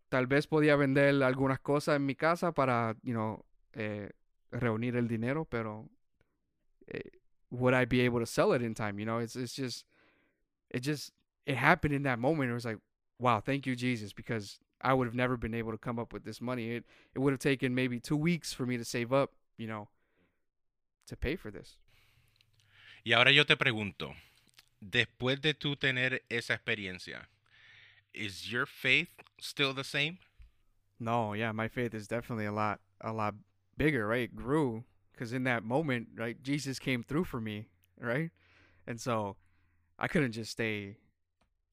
[0.09, 4.09] Tal vez podía vender algunas cosas en mi casa para, you know, eh,
[4.51, 5.87] reunir el dinero, pero
[6.87, 7.11] eh,
[7.51, 8.99] would I be able to sell it in time?
[8.99, 9.85] You know, it's it's just
[10.71, 11.13] it just
[11.45, 12.49] it happened in that moment.
[12.49, 12.79] It was like,
[13.19, 16.23] wow, thank you, Jesus, because I would have never been able to come up with
[16.23, 16.71] this money.
[16.71, 19.89] It it would have taken maybe two weeks for me to save up, you know,
[21.07, 21.77] to pay for this.
[23.05, 24.13] Y ahora yo te pregunto,
[24.81, 27.27] después de tú tener esa experiencia,
[28.13, 30.19] is your faith still the same?
[30.99, 33.35] No, yeah, my faith is definitely a lot a lot
[33.77, 34.23] bigger, right?
[34.23, 37.67] It grew because in that moment, right, Jesus came through for me,
[37.99, 38.31] right?
[38.85, 39.35] And so
[39.97, 40.97] I couldn't just stay,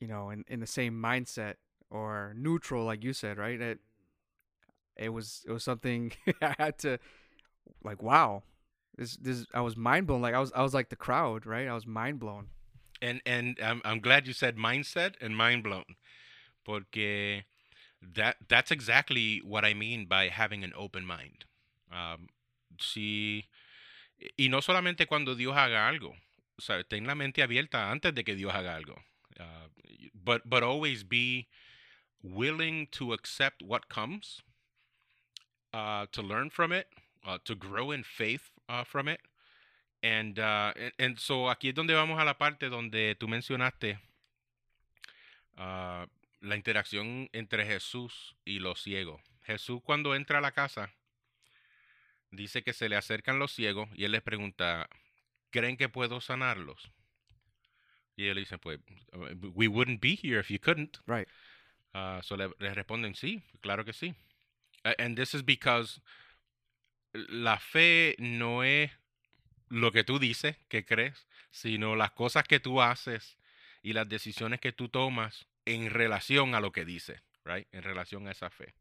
[0.00, 1.54] you know, in, in the same mindset
[1.90, 3.60] or neutral, like you said, right?
[3.60, 3.80] It
[4.96, 6.98] it was it was something I had to
[7.82, 8.42] like, wow,
[8.96, 10.22] this this I was mind blown.
[10.22, 11.68] Like I was I was like the crowd, right?
[11.68, 12.48] I was mind blown.
[13.02, 15.96] And and I'm I'm glad you said mindset and mind blown,
[16.64, 17.44] porque
[18.14, 21.44] that that's exactly what I mean by having an open mind.
[21.92, 22.28] Um,
[22.80, 23.46] si,
[24.38, 26.14] y no solamente cuando Dios haga algo,
[26.58, 28.98] o sea, ten la mente abierta antes de que Dios haga algo.
[29.38, 29.68] Uh,
[30.14, 31.46] but, but always be
[32.34, 34.42] willing to accept what comes,
[35.72, 36.88] uh, to learn from it,
[37.26, 39.20] uh, to grow in faith uh, from it.
[40.02, 43.98] And, uh, and, and, so aquí es donde vamos a la parte donde tú mencionaste
[45.58, 46.06] uh,
[46.40, 49.20] la interacción entre Jesús y los ciegos.
[49.44, 50.92] Jesús cuando entra a la casa,
[52.30, 54.88] dice que se le acercan los ciegos y él les pregunta,
[55.50, 56.90] ¿creen que puedo sanarlos?
[58.16, 58.80] Y le dicen, pues,
[59.54, 61.00] we wouldn't be here if you couldn't.
[61.06, 61.28] Right.
[61.96, 64.14] Uh, so le, le, responden, sí, claro que sí.
[64.98, 66.00] and this is because
[67.14, 68.90] la fe no es
[69.70, 73.38] lo que tú dices, que crees, sino las cosas que tú haces
[73.82, 77.66] y las decisiones que tú tomas en relación a lo que dices, right?
[77.72, 78.74] En relación a esa fe.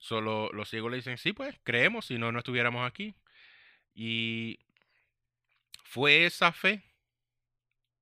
[0.00, 3.14] Solo los ciegos le dicen, sí, pues creemos, si no, no estuviéramos aquí.
[3.94, 4.58] Y
[5.84, 6.82] fue esa fe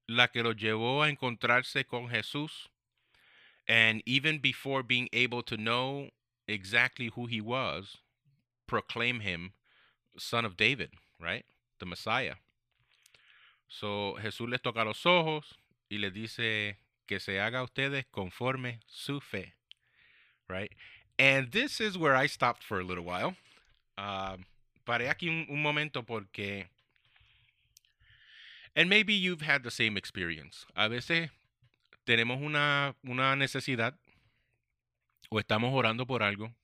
[0.06, 2.71] la que los llevó a encontrarse con Jesús.
[3.72, 6.10] And even before being able to know
[6.46, 7.96] exactly who he was,
[8.66, 9.54] proclaim him
[10.18, 11.46] son of David, right?
[11.80, 12.34] The Messiah.
[13.70, 15.54] So Jesús les toca los ojos
[15.90, 16.76] y les dice
[17.08, 19.54] que se haga ustedes conforme su fe,
[20.50, 20.72] right?
[21.18, 23.36] And this is where I stopped for a little while.
[23.96, 24.36] Uh,
[24.86, 26.66] paré aquí un, un momento porque.
[28.76, 30.66] And maybe you've had the same experience.
[30.76, 31.30] A veces
[32.04, 33.98] tenemos una, una necesidad
[35.30, 36.54] o estamos orando por algo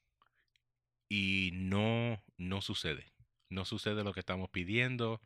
[1.08, 3.12] y no, no sucede.
[3.48, 5.20] No sucede lo que estamos pidiendo.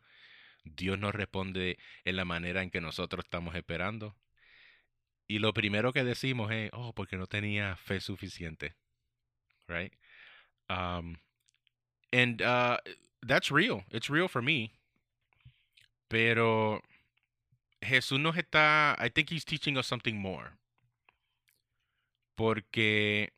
[0.65, 4.17] Dios nos responde en la manera en que nosotros estamos esperando.
[5.27, 8.77] Y lo primero que decimos es, oh, porque no tenía fe suficiente.
[9.69, 9.93] right?
[10.69, 11.17] Um,
[12.13, 12.79] and uh,
[13.27, 13.83] that's real.
[13.91, 14.73] It's real for me.
[16.09, 16.83] Pero
[17.83, 20.53] Jesús nos está, I think he's teaching us something more.
[22.35, 23.33] Porque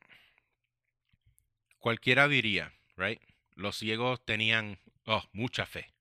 [1.78, 3.20] cualquiera diría, right?
[3.56, 5.92] Los ciegos tenían, oh, mucha fe.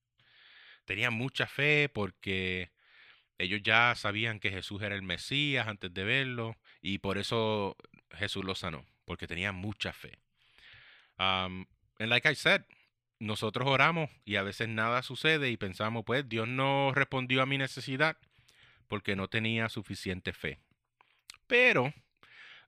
[0.85, 2.71] Tenían mucha fe porque
[3.37, 7.77] ellos ya sabían que Jesús era el Mesías antes de verlo y por eso
[8.11, 10.19] Jesús los sanó, porque tenían mucha fe.
[11.17, 11.65] Um,
[11.99, 12.63] and like I said,
[13.19, 17.57] nosotros oramos y a veces nada sucede y pensamos, pues Dios no respondió a mi
[17.57, 18.17] necesidad
[18.93, 20.59] porque no tenía suficiente fe.
[21.47, 21.91] Pero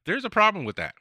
[0.06, 0.96] there's a problem with that,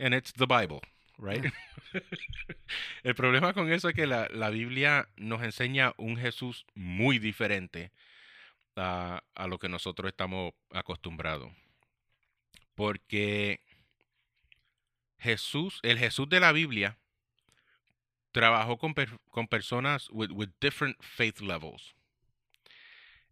[0.00, 0.80] and it's the Bible,
[1.18, 1.52] right?
[3.04, 7.90] El problema con eso es que la, la Biblia nos enseña un Jesús muy diferente
[8.76, 11.52] a, a lo que nosotros estamos acostumbrados.
[12.74, 13.60] Porque
[15.18, 16.96] Jesús, el Jesús de la Biblia,
[18.32, 18.94] trabajó con,
[19.30, 21.95] con personas with, with different faith levels.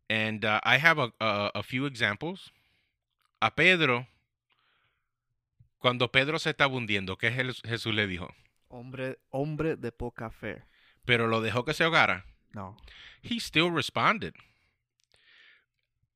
[0.09, 2.53] And uh, I have a, a, a few examples.
[3.41, 4.07] A Pedro,
[5.79, 8.35] cuando Pedro se estaba hundiendo, ¿qué Jes- Jesús le dijo?
[8.69, 10.63] Hombre, hombre de poca fe.
[11.05, 12.25] Pero lo dejó que se ahogara.
[12.53, 12.77] No.
[13.23, 14.35] He still responded.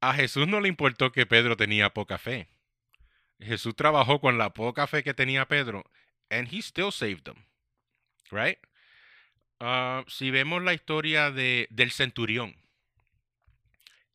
[0.01, 2.49] A Jesús no le importó que Pedro tenía poca fe.
[3.41, 5.85] Jesús trabajó con la poca fe que tenía Pedro,
[6.31, 7.45] and he still saved them.
[8.31, 8.59] Right?
[9.61, 12.57] Ah, si vemos la historia de, del centurión,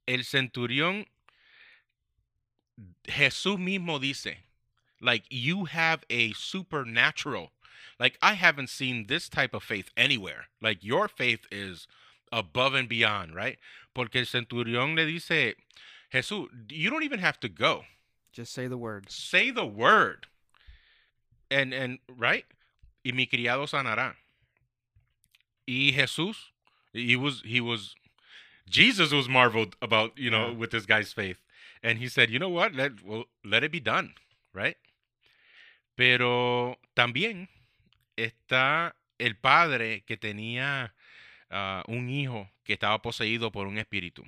[0.07, 1.05] el centurión,
[3.07, 4.37] Jesús mismo dice,
[5.01, 7.51] like, you have a supernatural,
[7.99, 10.45] like, I haven't seen this type of faith anywhere.
[10.61, 11.87] Like, your faith is
[12.31, 13.57] above and beyond, right?
[13.93, 15.55] Porque el centurión le dice,
[16.13, 17.83] Jesús, you don't even have to go.
[18.31, 19.09] Just say the word.
[19.09, 20.27] Say the word.
[21.51, 22.45] And, and, right?
[23.05, 24.15] Y mi criado sanará.
[25.67, 26.35] Y Jesús,
[26.93, 27.95] he was, he was,
[28.67, 30.57] Jesus was marveled about, you know, Yeah.
[30.57, 31.39] with this guy's faith.
[31.81, 32.73] And he said, you know what?
[32.73, 34.15] Let, well, let it be done,
[34.53, 34.77] right?
[35.95, 37.49] Pero también
[38.17, 40.93] está el padre que tenía
[41.51, 44.23] ah, un hijo que estaba poseído por un espíritu.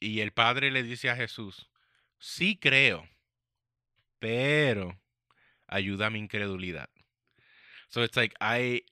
[0.00, 1.68] Y el padre le dice a Jesús,
[2.18, 3.06] sí creo,
[4.18, 4.98] pero
[5.68, 6.88] ayuda a mi incredulidad.
[7.88, 8.82] So it's like I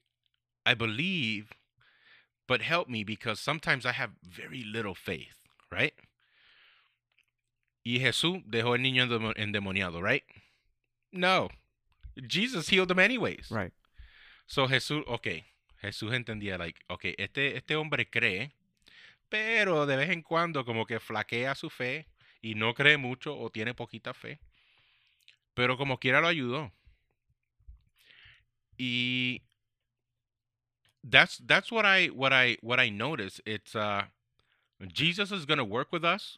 [0.65, 1.49] I believe,
[2.51, 5.37] but help me because sometimes I have very little faith,
[5.71, 5.93] right?
[7.85, 10.25] Y Jesús dejó el niño endemo- endemoniado, right?
[11.13, 11.47] No.
[12.27, 13.49] Jesus healed him anyways.
[13.49, 13.71] Right.
[14.47, 15.45] So Jesús, ok,
[15.81, 18.51] Jesús entendía, like, ok, este, este hombre cree,
[19.29, 22.05] pero de vez en cuando como que flaquea su fe
[22.41, 24.41] y no cree mucho o tiene poquita fe,
[25.53, 26.69] pero como quiera lo ayudó.
[28.77, 29.41] Y
[31.03, 33.41] that's that's what I what I what I notice.
[33.45, 34.03] It's uh
[34.87, 36.37] Jesus is gonna work with us,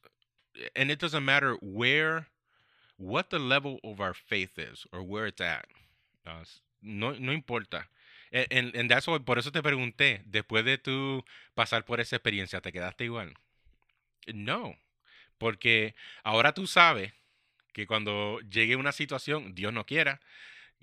[0.76, 2.28] and it doesn't matter where,
[2.98, 5.66] what the level of our faith is or where it's at.
[6.26, 6.44] Uh,
[6.82, 7.86] no, no importa.
[8.32, 11.24] And, and, and that's why, por eso te pregunté, después de tú
[11.56, 13.34] pasar por esa experiencia, ¿te quedaste igual?
[14.34, 14.76] No,
[15.38, 17.12] porque ahora tú sabes
[17.74, 20.20] que cuando llegue una situación, Dios no quiera,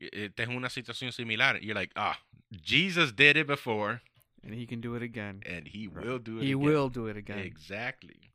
[0.00, 2.18] estés en una situación similar, you're like, ah,
[2.62, 4.02] Jesus did it before,
[4.42, 5.42] And he can do it again.
[5.46, 6.06] and he Right.
[6.06, 6.60] will do it He again.
[6.60, 7.38] will do it again.
[7.40, 8.32] Exactly.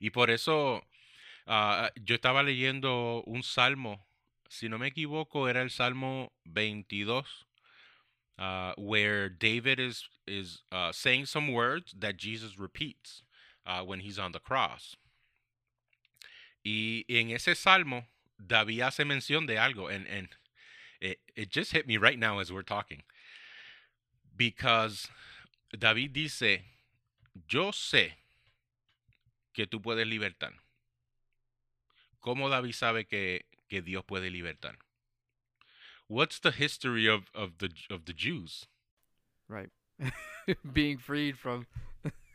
[0.00, 0.82] Y por eso
[1.46, 4.06] ah, yo estaba leyendo un salmo,
[4.48, 7.24] si no me equivoco, era el Salmo 22,
[8.38, 13.22] uh, where David is is uh, saying some words that Jesus repeats
[13.66, 14.96] uh, when he's on the cross.
[16.64, 18.04] Y en ese salmo,
[18.44, 20.28] David hace mención de algo, and and
[21.00, 23.02] it, it just hit me right now as we're talking,
[24.36, 25.08] because
[25.76, 26.62] David dice,
[27.48, 28.12] yo sé
[29.52, 30.52] que tú puedes libertar.
[32.20, 34.76] ¿Cómo David sabe que, que Dios puede libertar?
[36.08, 38.66] What's the history of, of, the, of the Jews?
[39.48, 39.70] Right.
[40.72, 41.66] Being freed from.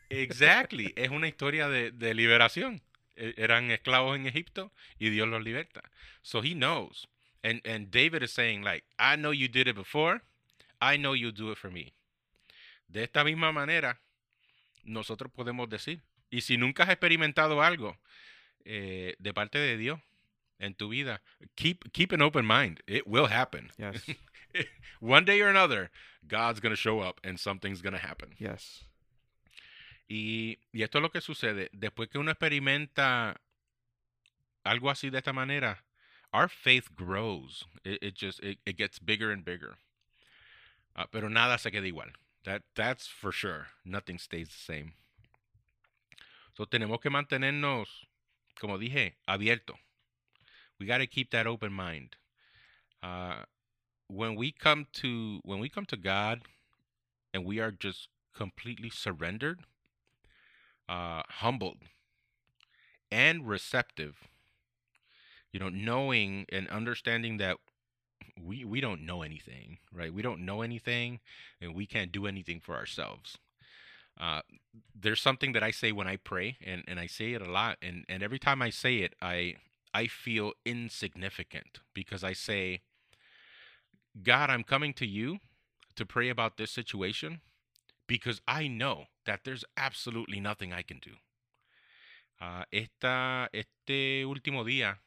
[0.10, 0.94] Exactly.
[0.98, 2.82] es una historia de, de liberación.
[3.16, 5.82] Eran esclavos en Egipto y Dios los liberta.
[6.22, 7.08] So he knows.
[7.44, 10.22] And, and David is saying, like, I know you did it before.
[10.80, 11.94] I know you'll do it for me.
[12.88, 14.00] De esta misma manera,
[14.84, 16.02] nosotros podemos decir.
[16.30, 17.98] Y si nunca has experimentado algo
[18.64, 20.00] eh, de parte de Dios
[20.60, 21.22] en tu vida,
[21.56, 22.82] keep, keep an open mind.
[22.88, 23.72] It will happen.
[23.78, 24.06] Yes.
[25.00, 25.90] One day or another,
[26.28, 28.36] God's going to show up and something's going to happen.
[28.38, 28.84] yes.
[30.14, 31.70] Y, esto es lo que sucede.
[31.72, 33.40] Después que uno experimenta
[34.66, 35.86] algo así de esta manera,
[36.34, 37.66] our faith grows.
[37.86, 39.78] It, just, it, it gets bigger and bigger.
[40.98, 42.12] Ah, pero nada se queda igual.
[42.44, 43.68] That, that's for sure.
[43.86, 44.96] Nothing stays the same.
[46.58, 47.88] So tenemos que mantenernos,
[48.60, 49.76] como dije, abierto.
[50.78, 52.18] We got to keep that open mind.
[53.02, 53.44] Uh,
[54.08, 56.42] when we come to when we come to God
[57.34, 59.62] and we are just completely surrendered,
[60.92, 61.78] uh, humbled,
[63.10, 64.28] and receptive.
[65.54, 67.58] You know, knowing and understanding that
[68.42, 70.14] we we don't know anything, right?
[70.14, 71.20] We don't know anything,
[71.62, 73.38] and we can't do anything for ourselves.
[74.20, 74.42] Uh,
[74.94, 77.78] there's something that I say when I pray, and, and I say it a lot,
[77.82, 79.56] and, and every time I say it, I
[79.94, 82.82] I feel insignificant because I say,
[84.22, 85.40] God, I'm coming to you
[85.96, 87.42] to pray about this situation
[88.12, 91.12] because I know that there's absolutely nothing I can do.
[92.42, 94.98] Uh, esta, este último día,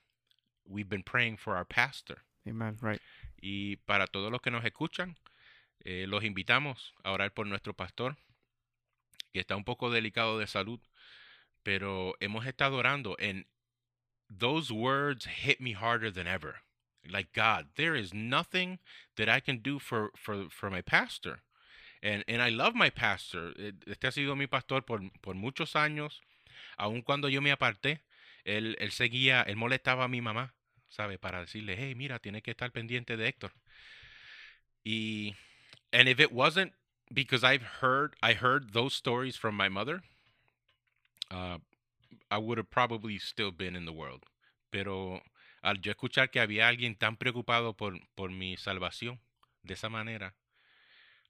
[0.67, 2.19] we've been praying for our pastor.
[2.49, 2.79] Amen.
[2.81, 3.01] Right.
[3.43, 5.17] Y para todos los que nos escuchan,
[5.85, 8.17] eh, los invitamos a orar por nuestro pastor,
[9.33, 10.81] que está un poco delicado de salud.
[11.65, 13.45] pero hemos estado orando and
[14.31, 16.57] those words hit me harder than ever.
[17.11, 18.79] Like God, there is nothing
[19.17, 21.41] that I can do for for for my pastor.
[22.05, 23.55] And and I love my pastor.
[23.87, 26.21] Este ha sido mi pastor por por muchos años.
[26.77, 28.03] Aun cuando yo me aparté,
[28.45, 30.53] él él seguía, él molestaba a mi mamá,
[30.89, 31.19] ¿sabe?
[31.19, 33.53] Para decirle, "Hey, mira, tiene que estar pendiente de Héctor."
[34.85, 35.35] Y
[35.93, 36.75] and if it wasn't
[37.11, 40.03] because I've heard I heard those stories from my mother,
[41.31, 41.59] uh,
[42.31, 44.25] I would have probably still been in the world.
[44.71, 45.23] Pero
[45.63, 49.21] al yo escuchar que había alguien tan preocupado por, por mi salvación
[49.63, 50.35] de esa manera,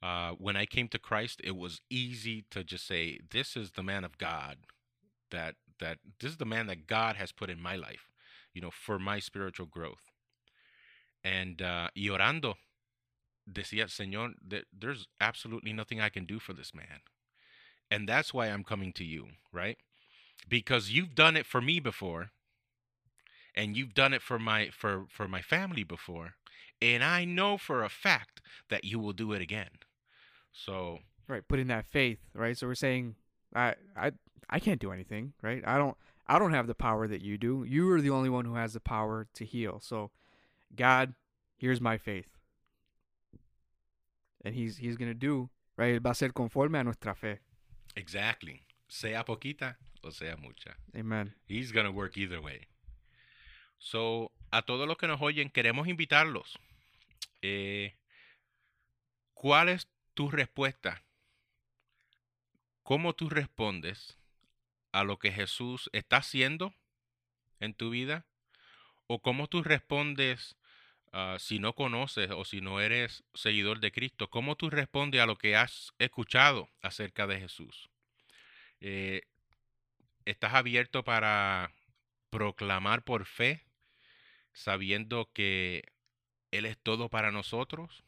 [0.03, 3.83] uh, when I came to Christ, it was easy to just say, "This is the
[3.83, 4.59] man of God
[5.31, 8.09] that that this is the man that God has put in my life,
[8.53, 10.11] you know, for my spiritual growth."
[11.23, 12.57] And uh, y orando,
[13.51, 14.35] decía, Señor,
[14.73, 17.01] there's absolutely nothing I can do for this man.
[17.91, 19.79] And that's why I'm coming to you, right?
[20.49, 22.31] Because you've done it for me before
[23.55, 26.35] and you've done it for my for for my family before
[26.83, 29.71] and I know for a fact that you will do it again.
[30.53, 30.99] So
[31.29, 32.57] right, putting that faith, right?
[32.57, 33.17] So we're saying
[33.55, 34.13] I I
[34.51, 35.63] I can't do anything, right?
[35.67, 35.97] I don't
[36.27, 37.65] I don't have the power that you do.
[37.67, 39.81] You are the only one who has the power to heal.
[39.81, 40.11] So
[40.75, 41.15] God,
[41.57, 42.35] here's my faith.
[44.45, 46.01] and he's he's gonna do right.
[46.01, 47.39] va a ser conforme a nuestra fe.
[47.97, 48.61] Exactly.
[48.89, 50.75] Sea poquita o sea mucha.
[50.95, 51.33] Amen.
[51.47, 52.67] He's gonna work either way.
[53.85, 56.59] So, a todos los que nos oyen, queremos invitarlos.
[57.43, 57.95] Eh,
[59.35, 61.03] ¿Cuál es tu respuesta?
[62.83, 64.19] ¿Cómo tú respondes
[64.93, 66.75] a lo que Jesús está haciendo
[67.61, 68.27] en tu vida?
[69.07, 70.57] ¿O cómo tú respondes
[71.17, 75.27] Ah, si no conoces o si no eres seguidor de Cristo, ¿cómo tú respondes a
[75.27, 77.89] lo que has escuchado acerca de Jesús?
[78.81, 79.23] Eh,
[80.25, 81.71] ¿Estás abierto para
[82.31, 83.63] proclamar por fe,
[84.55, 85.85] sabiendo que
[86.51, 88.05] Él es todo para nosotros?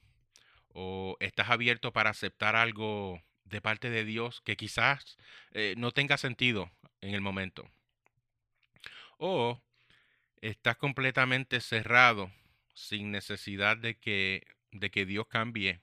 [0.69, 5.19] ¿O estás abierto para aceptar algo de parte de Dios que quizás
[5.53, 6.71] eh, no tenga sentido
[7.03, 7.71] en el momento?
[9.19, 9.61] ¿O
[10.41, 12.31] estás completamente cerrado
[12.75, 15.81] sin necesidad de que, de que Dios cambie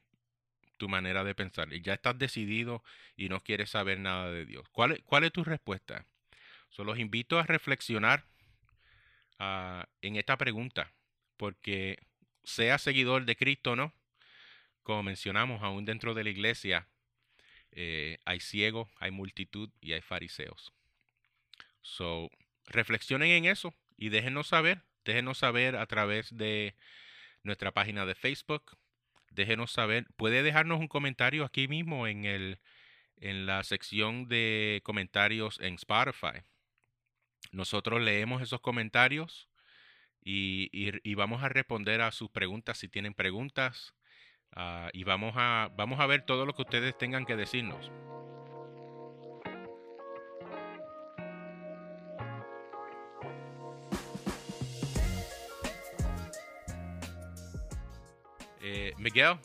[0.77, 1.71] tu manera de pensar.
[1.73, 2.83] Y ya estás decidido
[3.15, 4.67] y no quieres saber nada de Dios.
[4.71, 6.05] ¿Cuál, cuál es tu respuesta?
[6.69, 8.25] So, los invito a reflexionar
[10.01, 10.91] en esta pregunta,
[11.37, 11.99] porque
[12.43, 13.93] sea seguidor de Cristo o no,
[14.83, 16.87] como mencionamos, aún dentro de la iglesia
[17.71, 20.73] eh, hay ciegos, hay multitud y hay fariseos.
[21.81, 22.29] So,
[22.65, 26.75] reflexionen en eso y déjenos saber Déjenos saber a través de
[27.43, 28.77] nuestra página de Facebook.
[29.31, 30.07] Déjenos saber.
[30.15, 32.59] Puede dejarnos un comentario aquí mismo en, el,
[33.17, 36.43] en la sección de comentarios en Spotify.
[37.53, 39.47] Nosotros leemos esos comentarios
[40.21, 43.93] y, y, vamos a responder a sus preguntas si tienen preguntas.
[44.55, 47.91] Ah, y vamos a, vamos a ver todo lo que ustedes tengan que decirnos.
[59.03, 59.37] Miguel,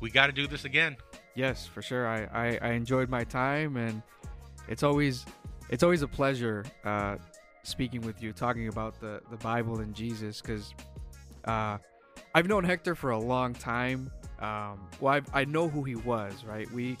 [0.00, 0.96] we got to do this again.
[1.34, 2.06] Yes, for sure.
[2.06, 4.02] I, I, I, enjoyed my time, and
[4.68, 5.24] it's always
[5.70, 7.16] it's always a pleasure uh,
[7.62, 10.74] speaking with you, talking about the the Bible and Jesus, because
[11.44, 11.78] uh,
[12.34, 14.10] I've known Hector for a long time.
[14.40, 16.70] Um, well, I've, I know who he was, right?
[16.72, 16.96] We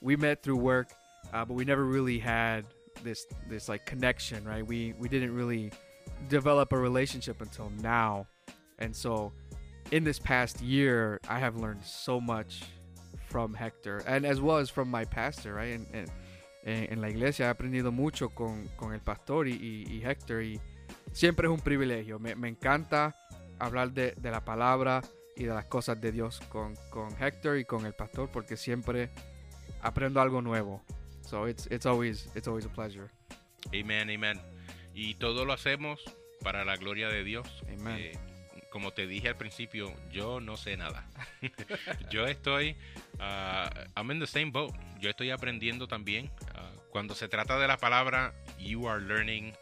[0.00, 0.92] we met through work,
[1.32, 2.64] uh, but we never really had
[3.02, 4.66] this this like connection, right?
[4.66, 5.72] We we didn't really
[6.28, 8.26] develop a relationship until now,
[8.78, 9.32] and so
[9.90, 12.62] in this past year, I have learned so much
[13.28, 15.80] from Hector and as well as from my pastor, right?
[15.92, 16.06] En,
[16.62, 20.42] en, en la iglesia he aprendido mucho con, con el pastor y, y, y, Hector
[20.42, 20.60] y
[21.12, 22.18] siempre es un privilegio.
[22.18, 23.16] Me, me encanta
[23.58, 25.02] hablar de, de, la palabra
[25.36, 29.10] y de las cosas de Dios con, con Hector y con el pastor porque siempre
[29.80, 30.82] aprendo algo nuevo.
[31.22, 33.08] So it's, it's, always, it's always a pleasure.
[33.72, 34.40] Amen, amen.
[34.94, 36.02] Y todo lo hacemos
[36.42, 37.46] para la gloria de Dios.
[37.68, 37.98] Amen.
[37.98, 38.18] Eh,
[38.72, 41.06] como te dije al principio, yo no sé nada.
[42.10, 42.74] yo estoy,
[43.20, 44.74] uh, I'm in the same boat.
[44.98, 46.30] Yo estoy aprendiendo también.
[46.54, 49.52] Uh, cuando se trata de la palabra, you are learning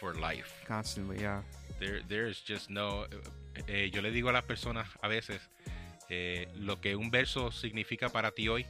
[0.00, 0.50] for life.
[0.66, 1.42] Constantly, yeah.
[1.78, 3.06] There, there is just no.
[3.54, 5.40] Eh, eh, yo le digo a las personas a veces,
[6.08, 8.66] eh, lo que un verso significa para ti hoy,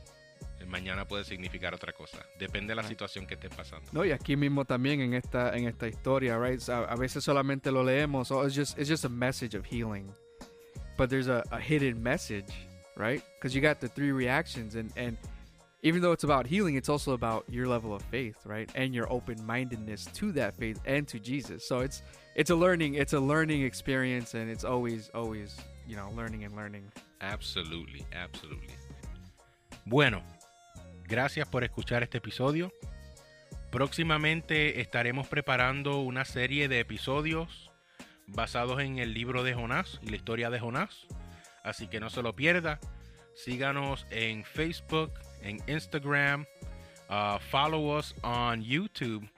[0.66, 2.18] mañana puede significar otra cosa.
[2.38, 2.88] Depende de la ah.
[2.88, 3.90] situación que esté pasando.
[3.92, 6.60] No, y aquí mismo también en esta, en esta historia, right?
[6.68, 10.10] a, veces solamente lo leemos, oh, it's just, it's just a message of healing.
[10.96, 12.52] But there's a, a hidden message,
[12.96, 13.22] right?
[13.38, 15.18] Because you got the three reactions and, and
[15.82, 18.68] even though it's about healing, it's also about your level of faith, right?
[18.74, 21.66] And your open-mindedness to that faith and to Jesus.
[21.68, 22.02] So it's
[22.34, 26.56] it's a learning, it's a learning experience and it's always always, you know, learning and
[26.56, 26.90] learning.
[27.20, 28.74] Absolutely, absolutely.
[29.86, 30.22] Bueno,
[31.06, 32.72] gracias por escuchar este episodio.
[33.70, 37.70] Próximamente estaremos preparando una serie de episodios
[38.26, 41.06] basados en el libro de Jonás y la historia de Jonás.
[41.62, 42.80] Así que no se lo pierda.
[43.34, 46.46] Síganos en Facebook, en Instagram.
[47.08, 49.28] Uh, follow us on YouTube,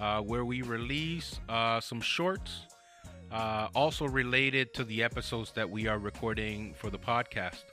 [0.00, 2.66] uh, where we release uh, some shorts,
[3.74, 7.64] also related to the episodes that we are recording for the podcast.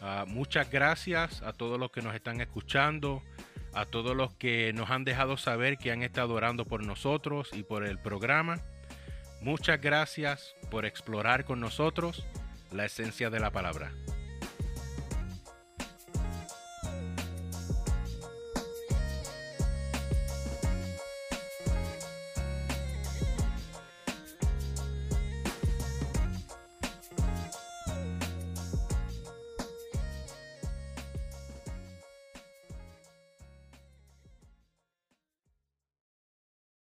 [0.00, 3.22] Uh, muchas gracias a todos los que nos están escuchando,
[3.74, 7.62] a todos los que nos han dejado saber que han estado orando por nosotros y
[7.62, 8.56] por el programa.
[9.42, 12.26] Muchas gracias por explorar con nosotros
[12.72, 13.92] la esencia de la palabra.